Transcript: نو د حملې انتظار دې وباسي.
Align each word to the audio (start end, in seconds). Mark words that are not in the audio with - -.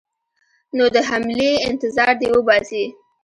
نو 0.77 0.85
د 0.95 0.97
حملې 1.09 1.51
انتظار 1.69 2.11
دې 2.21 2.27
وباسي. 2.35 2.85